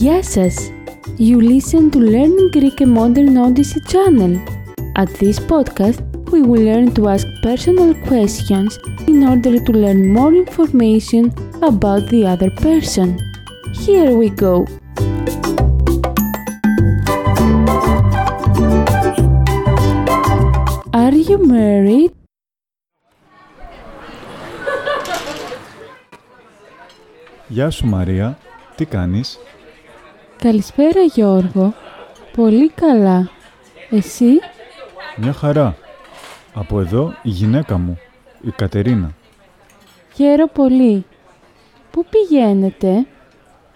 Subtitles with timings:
[0.00, 0.70] Γεια σας!
[1.18, 4.32] You listen to Learning Greek and Modern Odyssey channel.
[5.02, 5.98] At this podcast,
[6.32, 8.70] we will learn to ask personal questions
[9.12, 11.24] in order to learn more information
[11.70, 13.08] about the other person.
[13.84, 14.54] Here we go!
[21.02, 22.12] Are you married?
[27.48, 28.38] Γεια σου Μαρία,
[28.76, 29.38] τι κάνεις?
[30.41, 31.73] Καλησπέρα Γιώργο.
[32.35, 33.29] Πολύ καλά.
[33.89, 34.39] Εσύ;
[35.17, 35.77] Μια χαρά.
[36.53, 37.99] Από εδώ η γυναίκα μου,
[38.41, 39.11] η Κατερίνα.
[40.13, 41.05] Χαίρο πολύ.
[41.91, 43.05] Πού πηγαίνετε;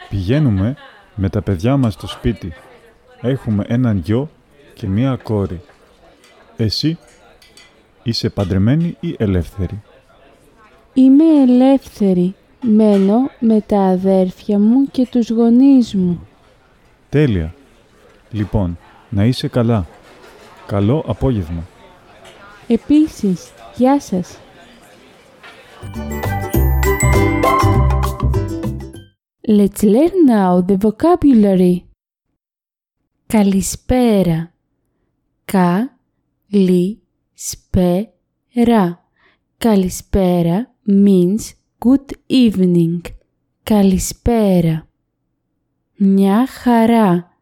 [0.10, 0.76] Πηγαίνουμε
[1.16, 2.54] με τα παιδιά μας στο σπίτι.
[3.22, 4.30] Έχουμε έναν γιο
[4.74, 5.62] και μία κόρη.
[6.58, 6.98] Εσύ
[8.04, 9.82] είσαι παντρεμένη ή ελεύθερη;
[10.94, 12.36] Είμαι ελεύθερη.
[12.62, 16.28] Μένω με τα αδέρφια μου και τους γονείς μου.
[17.16, 17.56] Τέλεια.
[18.32, 18.78] Λοιπόν,
[19.10, 19.88] να είσαι καλά.
[20.68, 21.68] Καλό απόγευμα.
[22.68, 24.38] Επίσης, γεια σας.
[29.48, 31.78] Let's learn now the vocabulary.
[33.26, 34.54] Καλησπέρα.
[35.46, 35.98] Κα,
[36.48, 37.02] λι,
[37.34, 38.10] σπε,
[38.66, 39.10] ρα.
[39.58, 41.40] Καλησπέρα means
[41.86, 43.02] good evening.
[43.64, 44.88] Καλησπέρα.
[45.98, 47.38] Μια χαρά.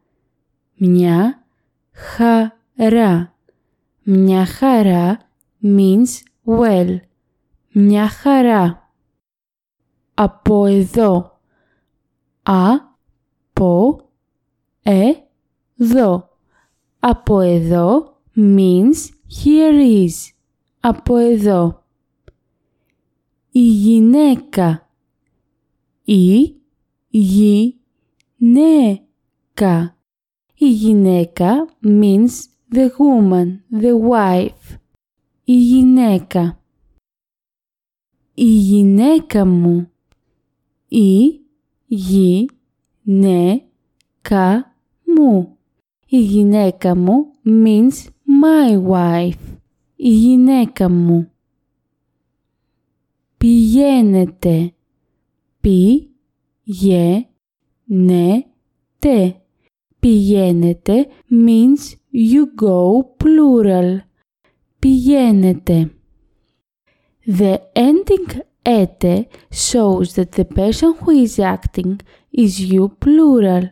[0.76, 1.44] Μια
[1.92, 3.34] χαρά.
[4.02, 5.18] Μια χαρά
[5.62, 6.08] means
[6.46, 6.96] well.
[7.72, 8.92] Μια χαρά.
[10.14, 11.38] Από εδώ.
[12.42, 12.70] Α,
[13.52, 14.00] πο,
[14.82, 15.10] ε,
[15.76, 16.28] δω.
[16.98, 19.08] Από εδώ means
[19.44, 20.32] here is.
[20.80, 21.84] Από εδώ.
[23.50, 24.88] Η γυναίκα.
[26.04, 26.54] Η
[27.08, 27.78] γυναίκα.
[30.54, 32.30] Η γυναίκα means
[32.74, 34.78] the woman, the wife.
[35.44, 36.62] Η γυναίκα.
[38.34, 39.90] Η γυναίκα μου.
[40.88, 41.40] Η
[41.86, 42.44] γυναίκα
[45.04, 45.56] μου.
[46.06, 48.08] Η γυναίκα μου means
[48.42, 49.58] my wife.
[49.96, 51.30] Η γυναίκα μου.
[53.36, 54.74] Πηγαίνετε.
[55.60, 56.10] Πι,
[56.62, 57.26] γε,
[57.93, 58.45] ναι,
[58.99, 59.33] τε.
[59.99, 63.97] Πηγαίνετε means you go plural.
[64.79, 65.91] Πηγαίνετε.
[67.25, 71.99] The ending ete shows that the person who is acting
[72.31, 73.69] is you plural.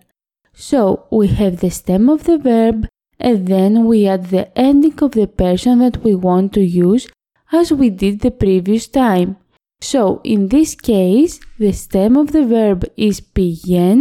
[0.53, 2.87] So we have the stem of the verb
[3.19, 7.07] and then we add the ending of the person that we want to use
[7.51, 9.37] as we did the previous time.
[9.81, 13.99] So in this case, the stem of the verb is πηγαίν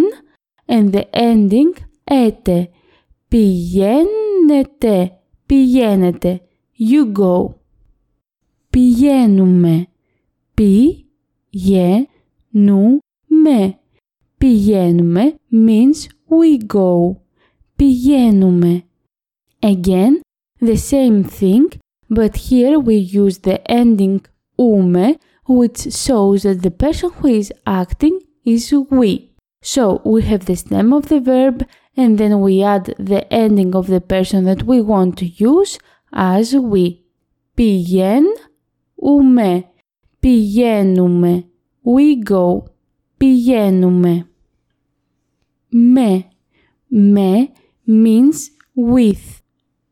[0.69, 1.72] and the ending
[2.10, 2.69] ete.
[3.28, 5.12] Πηγαίνετε,
[5.47, 6.41] πηγαίνετε.
[6.78, 7.54] You go.
[8.70, 9.87] Πηγαίνουμε.
[10.54, 12.00] Πηγαίνουμε.
[14.38, 17.16] Πηγαίνουμε means we go.
[17.76, 18.82] Πηγαίνουμε.
[19.62, 20.20] Again,
[20.60, 21.69] the same thing,
[22.10, 24.20] but here we use the ending
[24.59, 25.16] ume,
[25.47, 29.32] which shows that the person who is acting is we.
[29.62, 31.66] So we have the stem of the verb
[31.97, 35.78] and then we add the ending of the person that we want to use
[36.12, 37.04] as we.
[37.54, 39.64] Πηγαίνουμε.
[40.20, 41.44] Πηγαίνουμε.
[41.84, 42.62] We go.
[43.16, 44.28] Πηγαίνουμε.
[45.69, 46.25] Με.
[46.87, 47.48] Με
[47.87, 48.50] means
[48.94, 49.41] with.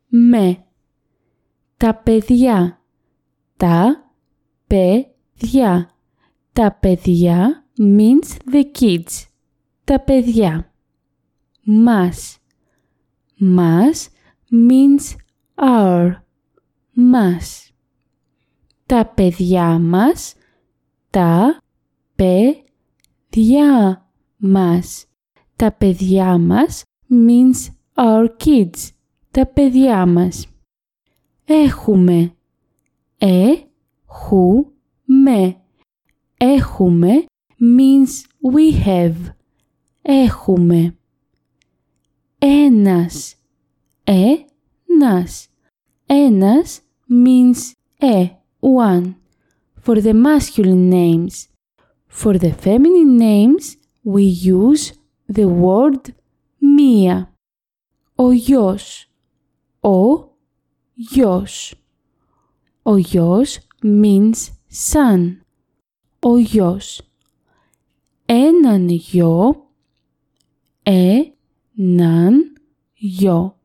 [0.07, 0.65] Με.
[1.77, 2.81] Τα παιδιά.
[3.57, 4.05] Τα
[5.40, 5.90] παιδιά.
[6.52, 9.24] Τα παιδιά means the kids.
[9.84, 10.72] Τα παιδιά.
[11.64, 12.38] Μας.
[13.38, 14.08] Μας
[14.50, 15.16] means
[15.54, 16.10] our.
[16.92, 17.72] Μας.
[18.86, 20.34] Τα παιδιά μας.
[21.10, 21.58] Τα
[22.14, 25.06] παιδιά μας.
[25.56, 28.88] Τα παιδιά μας means our kids.
[29.30, 30.46] Τα παιδιά μας.
[31.44, 32.34] Έχουμε.
[35.15, 35.61] Ε-χου-με.
[36.37, 37.25] Έχουμε
[37.59, 39.15] means we have.
[40.01, 40.97] Έχουμε.
[42.37, 43.35] Ένας.
[44.03, 45.47] Ε-νας.
[46.05, 47.71] Ένας means
[48.01, 48.23] a,
[48.59, 49.13] one.
[49.85, 51.47] For the masculine names.
[52.07, 54.93] For the feminine names, we use
[55.33, 56.13] the word
[56.57, 57.33] μία.
[58.15, 59.11] Ο γιος.
[59.79, 60.29] Ο
[60.93, 61.75] γιος.
[62.83, 64.33] Ο γιος means
[64.69, 65.37] son.
[66.19, 67.01] Ο γιος.
[68.25, 69.65] Έναν γιο.
[70.83, 72.55] έναν
[72.93, 73.59] γιο.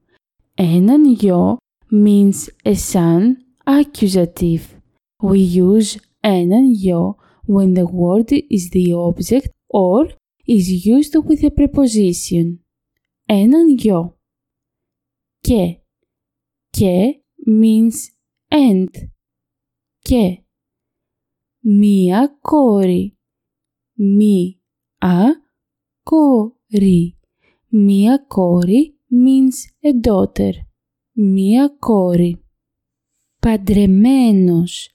[0.55, 1.57] Έναν γιο
[1.91, 3.23] means a son
[3.65, 4.81] accusative.
[5.23, 10.07] We use έναν γιο when the word is the object or
[10.47, 12.59] is used with a preposition.
[13.27, 14.19] Έναν γιο.
[15.41, 15.81] Και.
[16.71, 17.95] Και means
[18.49, 18.89] and.
[19.99, 20.43] Και.
[21.68, 23.18] Μία κόρη.
[23.94, 24.62] Μη.
[24.98, 25.24] Α.
[26.04, 27.20] Κόρη.
[27.68, 30.52] Μία κόρη means a daughter.
[31.12, 32.46] Μία κόρη.
[33.40, 34.92] Παντρεμένος.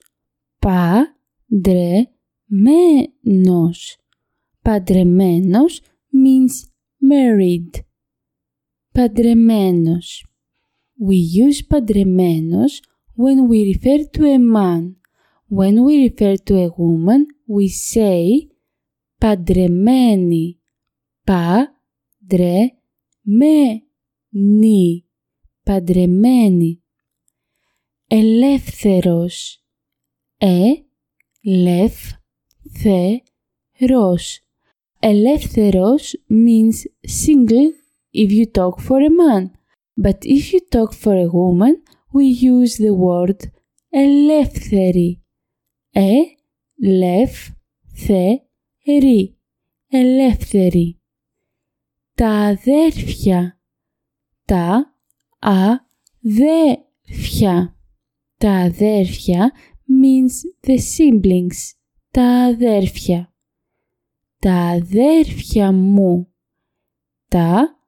[0.59, 1.15] Πα.
[1.47, 2.11] Δρε.
[2.45, 3.97] Μένος.
[4.61, 5.81] Παντρεμένος
[6.11, 6.67] means
[7.11, 7.79] married.
[8.91, 10.25] Παντρεμένος.
[11.09, 12.81] We use παντρεμένος
[13.15, 15.00] when we refer to a man.
[15.50, 18.48] When we refer to a woman, we say
[19.18, 20.60] παντρεμένη.
[21.24, 21.76] Πα,
[22.28, 22.72] δρε,
[23.22, 23.82] με,
[24.28, 25.04] νι.
[25.62, 26.82] Παντρεμένη.
[28.06, 29.64] Ελεύθερος.
[30.38, 30.72] Ε,
[31.42, 31.94] λεφ,
[32.72, 33.18] θε,
[33.78, 34.40] ρος.
[35.00, 36.74] Ελεύθερος means
[37.24, 37.70] single
[38.12, 39.50] if you talk for a man.
[40.02, 41.74] But if you talk for a woman,
[42.12, 43.36] we use the word
[43.88, 45.19] ελεύθερη.
[45.91, 46.17] Ε,
[46.75, 47.49] λεφ,
[47.93, 48.37] θε,
[48.85, 49.35] ρι.
[49.87, 51.01] Ελεύθερη.
[52.15, 53.59] Τα αδέρφια.
[54.45, 54.95] Τα
[56.19, 56.75] αδέρφια.
[58.37, 59.51] Τα αδέρφια
[59.87, 61.73] means the siblings.
[62.11, 63.33] Τα αδέρφια.
[64.39, 66.33] Τα αδέρφια μου.
[67.27, 67.79] Τα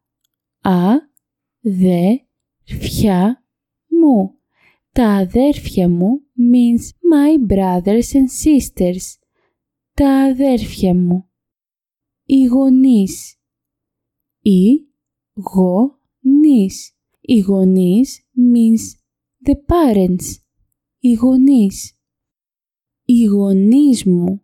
[1.62, 3.44] αδέρφια
[3.88, 4.38] μου.
[4.94, 9.18] Τα αδέρφια μου means my brothers and sisters.
[9.94, 11.30] Τα αδέρφια μου.
[12.26, 13.36] Οι γονείς.
[14.42, 14.88] Οι
[15.34, 16.98] γονείς.
[17.22, 18.82] Οι γονείς means
[19.46, 20.26] the parents.
[21.00, 22.00] Οι γονείς.
[23.06, 24.42] Οι γονείς μου.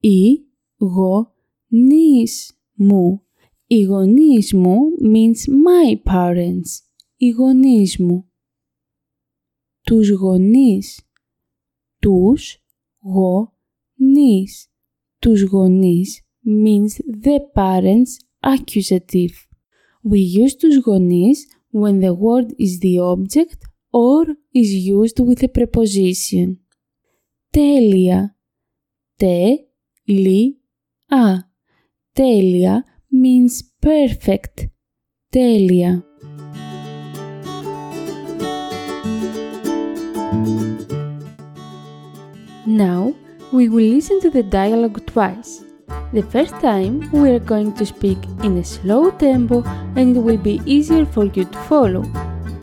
[0.00, 0.46] Οι
[0.78, 3.22] γονείς μου.
[3.66, 4.76] Οι γονείς μου
[5.14, 6.70] means my parents.
[7.16, 8.31] Οι γονείς μου.
[9.82, 11.00] Τους γονείς.
[11.98, 12.58] Τους
[12.98, 14.70] γονείς.
[15.18, 16.92] Τους γονείς means
[17.22, 19.34] the parents accusative.
[20.10, 24.24] We use τους γονείς when the word is the object or
[24.54, 26.48] is used with a preposition.
[27.50, 28.36] Τέλεια.
[29.16, 30.56] Τε-λι-α.
[32.12, 32.84] Τέλεια
[33.22, 33.54] means
[33.86, 34.66] perfect.
[35.28, 36.11] Τέλεια.
[42.65, 43.13] Now
[43.51, 45.63] we will listen to the dialogue twice.
[46.13, 49.63] The first time we are going to speak in a slow tempo
[49.95, 52.03] and it will be easier for you to follow.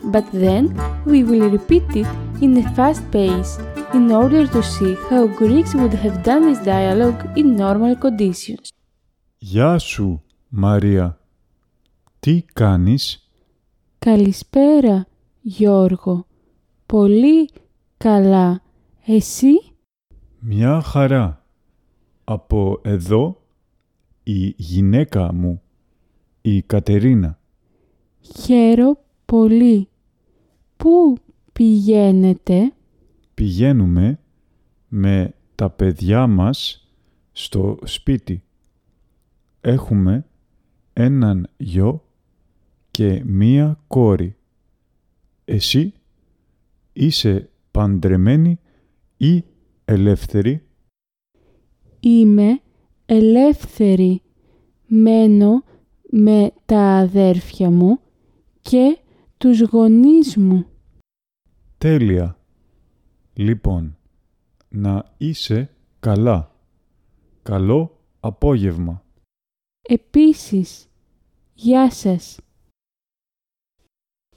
[0.03, 0.63] But then
[1.05, 2.07] we will repeat it
[2.41, 3.57] in a fast pace
[3.93, 8.69] in order to see how Greeks would have done this dialogue in normal conditions.
[9.37, 11.19] Γεια σου, Μαρία.
[12.19, 13.29] Τι κάνεις?
[13.99, 15.07] Καλησπέρα,
[15.41, 16.25] Γιώργο.
[16.85, 17.49] Πολύ
[17.97, 18.61] καλά.
[19.05, 19.68] Εσύ?
[20.42, 21.44] Μια χαρά.
[22.24, 23.42] Από εδώ
[24.22, 25.62] η γυναίκα μου,
[26.40, 27.38] η Κατερίνα.
[28.20, 29.88] Χαίρο πολύ.
[30.76, 31.16] Πού
[31.52, 32.72] πηγαίνετε;
[33.34, 34.18] Πηγαίνουμε
[34.88, 36.88] με τα παιδιά μας
[37.32, 38.42] στο σπίτι.
[39.60, 40.26] Έχουμε
[40.92, 42.04] έναν γιο
[42.90, 44.36] και μία κόρη.
[45.44, 45.92] Εσύ
[46.92, 48.58] είσαι παντρεμένη
[49.16, 49.44] ή
[49.90, 50.62] ελεύθερη.
[52.00, 52.60] Είμαι
[53.06, 54.22] ελεύθερη.
[54.86, 55.64] Μένω
[56.10, 58.00] με τα αδέρφια μου
[58.60, 58.98] και
[59.38, 60.66] τους γονείς μου.
[61.78, 62.38] Τέλεια.
[63.32, 63.96] Λοιπόν,
[64.68, 65.70] να είσαι
[66.00, 66.54] καλά.
[67.42, 69.04] Καλό απόγευμα.
[69.88, 70.88] Επίσης,
[71.54, 72.40] γεια σας.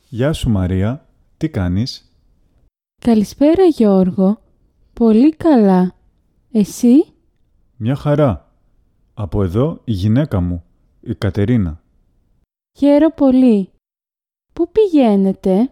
[0.10, 2.18] Γεια σου Μαρία, τι κάνεις;
[3.02, 4.43] Καλησπέρα Γιώργο.
[4.94, 5.96] Πολύ καλά.
[6.52, 7.06] Εσύ;
[7.78, 8.52] Μια χαρά.
[9.14, 10.64] Από εδώ η γυναίκα μου,
[11.02, 11.82] η Κατερίνα.
[12.78, 13.70] Χαίρο πολύ.
[14.54, 15.72] Πού πηγαίνετε;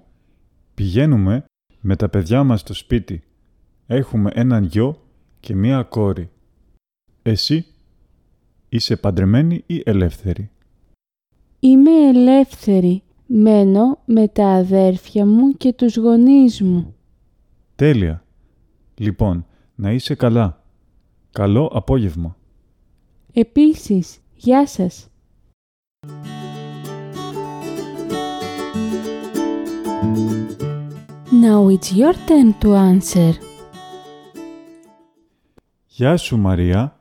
[0.73, 1.45] Πηγαίνουμε
[1.81, 3.23] με τα παιδιά μας στο σπίτι.
[3.87, 5.01] Έχουμε έναν γιο
[5.39, 6.29] και μία κόρη.
[7.21, 7.65] Εσύ
[8.69, 10.49] είσαι παντρεμένη ή ελεύθερη;
[11.59, 13.03] Είμαι ελεύθερη.
[13.33, 16.95] Μένω με τα αδέρφια μου και τους γονείς μου.
[17.75, 18.20] Τέλεια.
[19.01, 20.63] Λοιπόν, να είσαι καλά.
[21.31, 22.37] Καλό απόγευμα.
[23.33, 25.09] Επίσης, γεια σας.
[31.43, 33.31] Now it's your turn to answer.
[35.87, 36.99] Γεια σου Μαρία.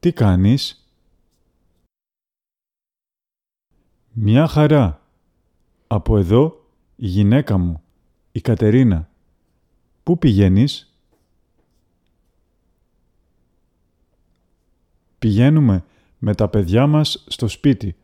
[0.00, 0.86] Τι κάνεις;
[4.12, 5.06] Μια χαρά.
[5.86, 6.64] Από εδώ
[6.96, 7.82] η γυναίκα μου,
[8.32, 9.08] η Κατερίνα.
[10.02, 10.91] Πού πηγαίνεις;
[15.22, 15.84] Πηγαίνουμε
[16.18, 17.96] με τα παιδιά μας στο σπίτι.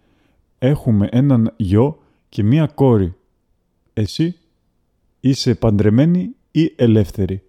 [0.58, 3.14] Έχουμε έναν γιο και μία κόρη.
[3.92, 4.38] Εσύ
[5.20, 7.42] είσαι παντρεμένη ή ελεύθερη;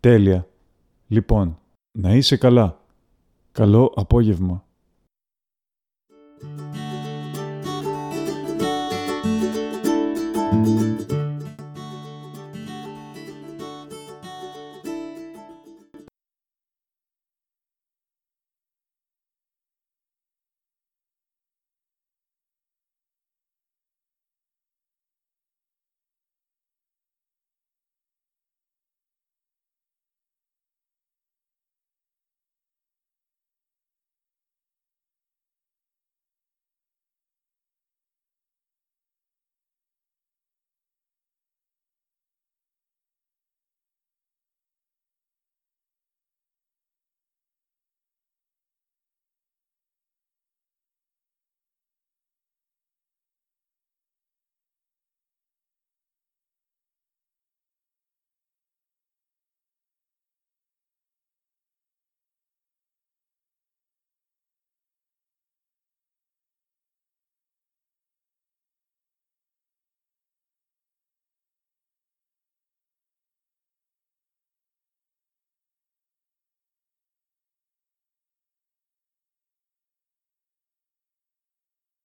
[0.00, 0.48] Τέλεια.
[1.06, 1.58] Λοιπόν,
[1.98, 2.84] να είσαι καλά.
[3.52, 4.66] Καλό απόγευμα.